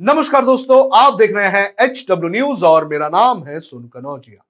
[0.00, 4.42] नमस्कार दोस्तों, आप देख रहे हैं एच डब्ल्यू न्यूज़ और मेरा नाम है सुन कनौजिया।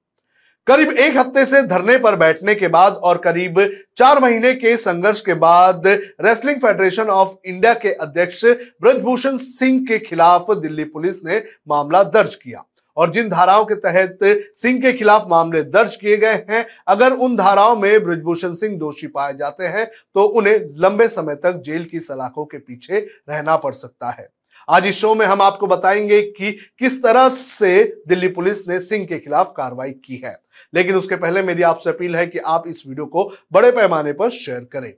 [0.67, 3.61] करीब एक हफ़्ते से धरने पर बैठने के बाद और करीब
[3.97, 9.99] चार महीने के संघर्ष के बाद रेसलिंग फेडरेशन ऑफ़ इंडिया के अध्यक्ष ब्रजभूषण सिंह के
[9.99, 12.65] खिलाफ दिल्ली पुलिस ने मामला दर्ज किया।
[12.97, 14.19] और जिन धाराओं के तहत
[14.57, 19.07] सिंह के खिलाफ मामले दर्ज किए गए हैं, अगर उन धाराओं में ब्रजभूषण सिंह दोषी
[19.09, 23.75] पाए जाते हैं तो उन्हें लंबे समय तक जेल की सलाखों के पीछे रहना पड़
[23.75, 24.29] सकता है।
[24.69, 29.05] आज इस शो में हम आपको बताएँगे कि किस तरह से दिल्ली पुलिस ने सिंह
[29.07, 30.43] के खिलाफ कार्रवाई की है।
[30.75, 34.31] लेकिन उसके पहले मेरी आपसे अपील है कि आप इस वीडियो को बड़े पैमाने पर
[34.31, 34.93] शेयर करें।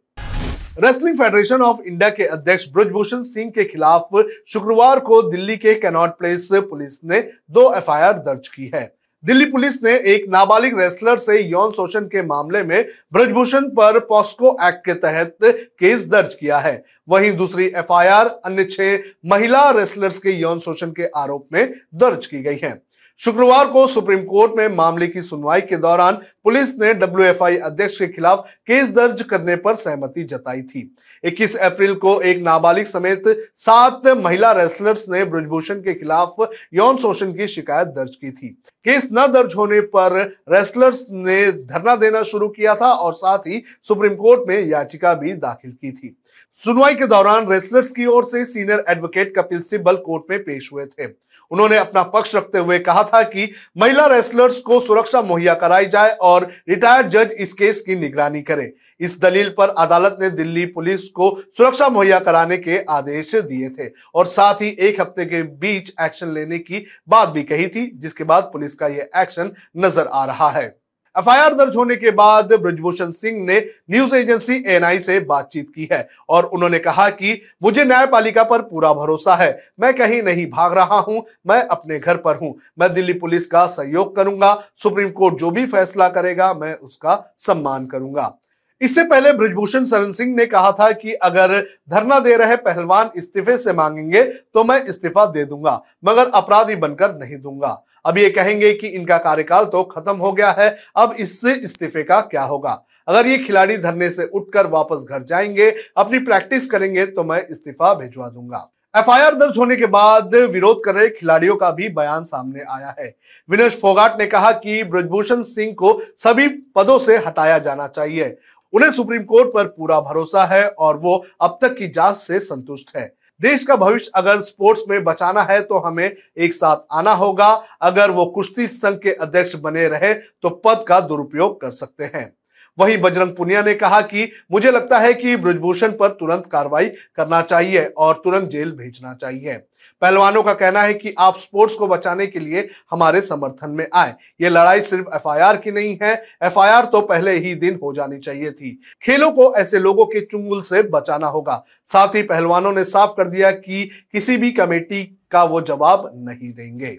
[0.85, 4.09] रेसलिंग फेडरेशन ऑफ़ इंडिया के अध्यक्ष ब्रजभूषण सिंह के खिलाफ
[4.49, 9.83] शुक्रवार को दिल्ली के कैनॉट प्लेस पुलिस ने दो एफआईआर दर्ज की है। दिल्ली पुलिस
[9.83, 14.95] ने एक नाबालिग रेसलर से यौन शोषण के मामले में ब्रजभूषण पर पॉस्को एक्ट के
[14.95, 20.91] तहत केस दर्ज किया है। वहीं दूसरी एफआईआर, अन्य छह महिला रेसलर्स के यौन शोषण
[20.91, 22.71] के आरोप में दर्ज की गई है।
[23.19, 26.15] शुक्रवार को सुप्रीम कोर्ट में मामले की सुनवाई के दौरान
[26.45, 27.27] पुलिस ने डब्ल्यू
[27.59, 32.87] अध्यक्ष के खिलाफ केस दर्ज करने पर सहमति जताई थी। 21 अप्रैल को एक नाबालिग
[32.87, 33.23] समेत
[33.57, 36.37] सात महिला रेसलर्स ने ब्रजभूषण के खिलाफ
[36.75, 38.49] यौन शोषण की शिकायत दर्ज की थी।
[38.85, 40.21] केस न दर्ज होने पर
[40.53, 45.33] रेसलर्स ने धरना देना शुरू किया था और साथ ही सुप्रीम कोर्ट में याचिका भी
[45.33, 46.17] दाखिल की थी।
[46.55, 50.87] सुनवाई के दौरान रेसलर्स की ओर से senior advocate Kapil Sibal court में पेश हुए
[50.87, 55.87] थे। उन्होंने अपना पक्ष रखते हुए कहा था कि महिला रेसलर्स को सुरक्षा मुहैया कराई
[55.87, 58.71] जाए और रिटायर्ड जज इस केस की निगरानी करें।
[59.01, 63.91] इस दलील पर अदालत ने दिल्ली पुलिस को सुरक्षा मुहैया कराने के आदेश दिए थे
[64.15, 68.25] और साथ ही एक हफ़्ते के बीच एक्शन लेने की बात भी कही थी, जिसके
[68.25, 70.75] बाद पुलिस का यह एक्शन नज़र आ रहा है।
[71.17, 73.59] एफआईआर दर्ज होने के बाद ब्रजभूषण सिंह ने
[73.91, 78.93] न्यूज़ एजेंसी एएनआई से बातचीत की है और उन्होंने कहा कि मुझे न्यायपालिका पर पूरा
[78.95, 79.51] भरोसा है।
[79.81, 83.67] मैं कहीं नहीं भाग रहा हूँ, मैं अपने घर पर हूँ। मैं दिल्ली पुलिस का
[83.67, 88.37] सहयोग करूँगा, सुप्रीम कोर्ट जो भी फैसला करेगा, मैं उसका सम्मान करूँगा।
[88.81, 91.59] इससे पहले ब्रजभूषण शरण सिंह ने कहा था कि अगर
[91.91, 97.15] धरना दे रहे पहलवान इस्तीफे से मांगेंगे तो मैं इस्तीफा दे दूँगा, मगर अपराधी बनकर
[97.15, 101.55] नहीं दूँगा। अब ये कहेंगे कि इनका कार्यकाल तो खत्म हो गया है, अब इससे
[101.55, 102.83] इस्तीफे का क्या होगा?
[103.09, 107.93] अगर ये खिलाड़ी धरने से उठकर वापस घर जाएँगे, अपनी प्रैक्टिस करेंगे तो मैं इस्तीफा
[107.95, 112.61] भिजवा दूँगा। एफआईआर दर्ज होने के बाद विरोध कर रहे खिलाड़ियों का भी बयान सामने
[112.71, 113.15] आया है।
[113.49, 118.37] विनेश फोगाट ने कहा कि ब्रजभूषण सिंह को सभी पदों से हटाया जाना चाहिए।
[118.73, 122.97] उन्हें सुप्रीम कोर्ट पर पूरा भरोसा है और वो अब तक की जाँच से संतुष्ट
[122.97, 126.05] है। देश का भविष्य अगर स्पोर्ट्स में बचाना है तो हमें
[126.39, 127.49] एक साथ आना होगा।
[127.83, 132.33] अगर वो कुश्ती संघ के अध्यक्ष बने रहे तो पद का दुरुपयोग कर सकते हैं।
[132.79, 137.41] वहीं बजरंग पुनिया ने कहा कि मुझे लगता है कि ब्रजभूषण पर तुरंत कार्रवाई करना
[137.43, 139.61] चाहिए और तुरंत जेल भेजना चाहिए।
[140.03, 144.15] पहलवानों का कहना है कि आप स्पोर्ट्स को बचाने के लिए हमारे समर्थन में आए।
[144.41, 148.51] ये लड़ाई सिर्फ़ एफआईआर की नहीं है। एफआईआर तो पहले ही दिन हो जानी चाहिए
[148.51, 153.11] थी। खेलों को ऐसे लोगों के चुंगल से बचाना होगा। साथ ही पहलवानों ने साफ़
[153.11, 156.99] कर दिया कि किसी भी कमेटी का वो जवाब नहीं देंगे।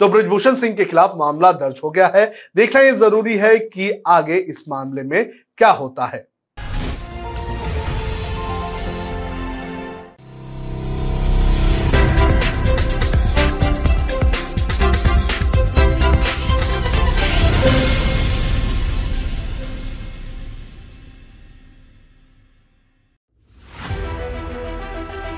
[0.00, 4.02] तो ब्रजभूषण सिंह के खिलाफ मामला दर्ज हो गया है। देखना यह ज़रूरी है कि
[4.06, 6.29] आगे इस मामले में क्या होता है।